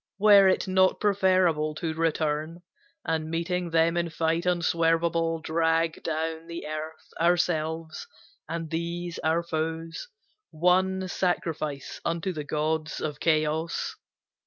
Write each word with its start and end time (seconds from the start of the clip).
Were 0.17 0.47
it 0.47 0.67
not 0.67 0.99
preferable 0.99 1.75
to 1.75 1.93
return, 1.93 2.63
And 3.05 3.29
meeting 3.29 3.69
them 3.69 3.95
in 3.95 4.09
fight 4.09 4.47
unswervable, 4.47 5.41
Drag 5.43 6.01
down 6.01 6.47
the 6.47 6.65
earth, 6.65 7.11
ourselves, 7.21 8.07
and 8.49 8.71
these 8.71 9.19
our 9.19 9.43
foes, 9.43 10.07
One 10.49 11.07
sacrifice 11.07 12.01
unto 12.03 12.33
the 12.33 12.43
gods 12.43 12.99
of 12.99 13.19
Chaos? 13.19 13.95